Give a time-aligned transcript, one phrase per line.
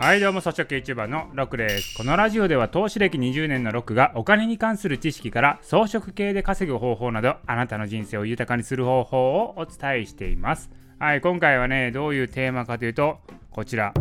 [0.00, 1.96] はいどうも草食 YouTuber のロクです。
[1.96, 10.70] このラジオでは投資歴20年のロクがお金に関する知識から装飾系で稼ぐ方法などあなたの人生を豊かにする方法をお伝えしています。
[11.00, 13.18] はい今回はねどういうテーマかというと
[13.50, 13.92] こちら。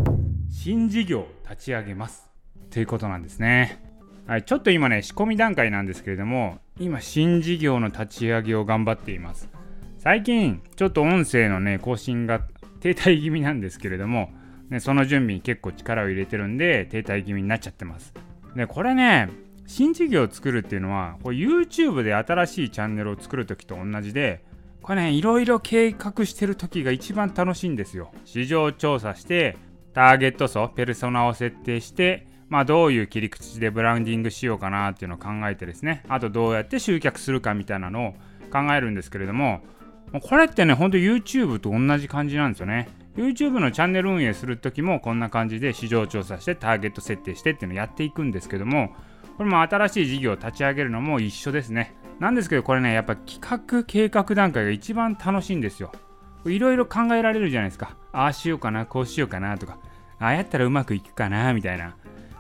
[0.52, 2.30] 新事業立ち上げます。
[2.70, 3.84] ということなんですね。
[4.28, 9.50] はいちょっと今ね仕込み段階なんですけれども今新事業の立ち上げを頑張っています。
[9.98, 12.42] 最近ちょっと音声のね更新が
[12.82, 14.30] 停滞気味なんですけれども
[14.70, 18.14] ね、その準備に結構力を入れてるんで停滞気味になっちゃってます。
[18.56, 19.30] でこれね
[19.66, 24.44] 新事業を作るっていうのはこれ YouTube で新しいチャンネルを作る時と同じで
[24.82, 28.12] これねいろいろ計画してる時が一番楽しいんですよ。
[28.26, 29.58] 市場調査して
[29.94, 36.04] ターゲット層ペルソナを設定してまあどういう切り口でブランディングしようかなっていうのを考えてですね。
[36.08, 38.12] あとどうやって集客するかみたいなのを
[38.52, 39.62] 考えるんですけれども
[40.24, 42.88] これってねほんと YouTube と同じ感じなんですよね。
[43.18, 48.94] YouTube のチャンネル運営するときもこんな感じで市場調査してターゲット設定してっていうのをやっていくんですけども
[49.38, 51.96] これも新しい事業を立ち上げるのも一緒ですね。
[52.20, 55.92] なんですけどこれねやっぱ企画計画段階が一番楽しいんですよ。
[56.46, 57.98] いろいろ考えられるじゃないですか。
[58.14, 59.80] ああしようかなこうしようかなとか。
[60.20, 61.96] ああやったらうまくいくかなみたいな。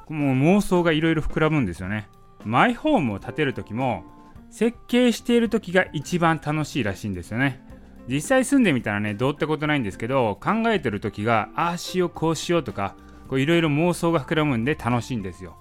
[0.10, 2.08] もう妄想がいろいろ膨らむんですよね。
[2.46, 4.04] マイホームを建てる時も
[4.50, 7.67] 設計している時が一番楽しいらしいんですよね。
[8.08, 12.96] 実際住んでみたらねどうってことないんですけど考えてる時がああしようこうしようとか
[13.32, 15.58] いろいろ妄想が膨らむんで楽しいんですよ。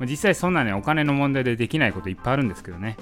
[0.00, 2.96] 実際そんなねお金の問題でできないこといっぱいあるんですけどね。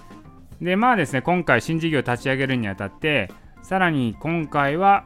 [0.63, 3.31] でまあですね今回新事業立ち上げるにあたって
[3.63, 5.05] さらに今回は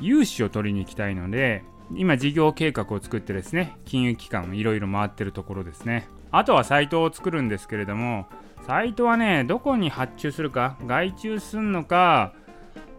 [0.00, 6.08] 融資を取りに行きたいので今事業計画を作ってですね金融機関をいろいろ回ってるところですね。
[6.30, 8.26] あとはサイトを作るんですけれども
[8.66, 12.34] サイトはねどこに発注するか外注すんのか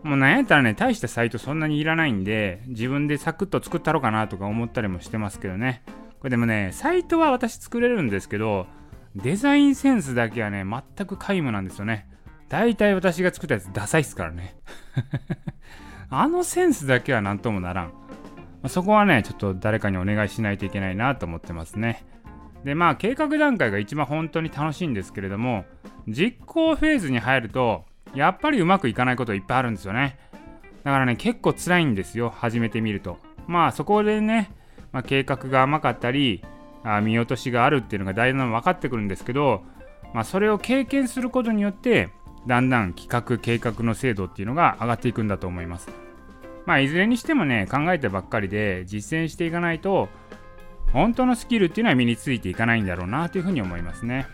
[0.03, 5.83] もうなんやったらね、大したサイトそんなにいらないんで、自分でサクッと作ったろうかなとか思ったりもしてますけどね。
[6.19, 8.67] これでもね、サイトは私作れるんですけど、
[9.15, 12.07] デザインセンスだけはね、全く皆無なんですよね。
[12.49, 14.55] 大体私が作ったやつダサいっすからね。
[16.09, 17.93] あのセンスだけはなんともならん。
[18.67, 22.05] そこはね、ちょっと誰かにお願いしないといけないなと思ってますね。
[22.63, 25.65] で、まあ、計画段階が一番本当に楽しいんですけれども、
[26.07, 27.85] 実行フェーズに入ると、
[28.15, 30.17] やっぱりうまくいかないこといっぱいあるんですよね。
[30.83, 33.17] だからね、結構辛いんですよ、始めてみると。
[33.47, 34.51] まあそこでね、
[34.91, 36.43] まあ、計画が甘かったり、
[36.83, 39.63] あ見落としがあるっていうのが大事なの分かってくるんですけど、
[40.13, 42.09] まあ、それを経験することによって、
[42.47, 45.89] だんだん企画、計画の精度っていうのが上がっていくんだと思います。
[46.65, 50.09] まあ、いずれにしてもね、考えてばっかりで実践していかないと、
[50.91, 54.27] 本当のスキルっていうのは身についていかないんだろうなというふうに思いますね。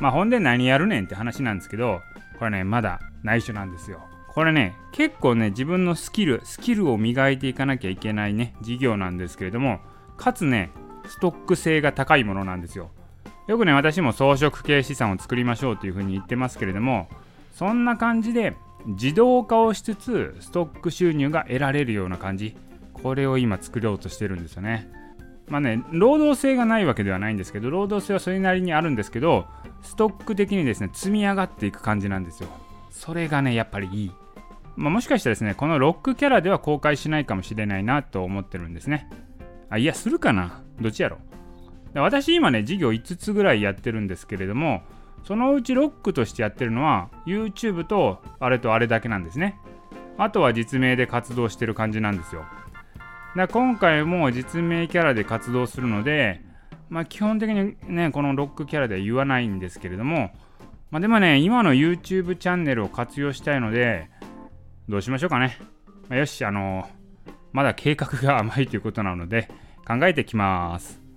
[0.00, 2.00] まあ、ほんで何やるねんって話なんですけど、
[2.38, 4.00] これね、まだ内緒なんですよ。
[4.28, 9.80] これね、結構ね、自分のスキル、スキルを磨いていかなきゃいけないね、事業なんですけれども、
[10.16, 10.70] かつね、
[11.06, 12.90] ストック性が高いものなんですよ。
[13.48, 17.08] よくね、私も装飾系資産を作りましょうというふうに言ってますけれども、
[17.54, 18.54] そんな感じで
[18.86, 22.56] 自動化をしつつ、ストック収入が得られるような感じ、
[22.92, 24.88] これを今作ろうとしてるんですよね。
[25.48, 29.46] まあね、労働性がないわけではないんですけど、労働性はそれなりにあるんですけど、
[29.82, 32.48] ストック的にですね、積み上がっていく感じなんですよ。
[32.90, 34.12] それがね、やっぱりいい。
[34.76, 39.08] まあ、もしかしたらですね、このロックキャラでは公開しないかもしれないなと思ってるんですね。
[39.70, 40.62] あ、いや、するかな？
[40.80, 41.18] どっちやろ？
[41.94, 44.82] 私今ね、事業5つぐらいやってるんですけれども、
[45.24, 49.58] そのうちロックとしてやってるのは YouTube とあれとあれだけなんですね。
[50.16, 52.44] あとは実名で活動してる感じなんですよ。
[53.36, 56.42] だ今回も実名キャラで活動するので、
[56.88, 60.30] まあ、基本的にね、このロックキャラでは言わないんですけれども、
[60.90, 64.08] まあ、でもね、今の YouTube チャンネルを活用したいので、
[64.88, 65.58] どうしましょうかね。
[66.08, 69.48] まあ、よし、あのー、まだ計画が甘いということなので、
[69.86, 71.07] 考えてきます。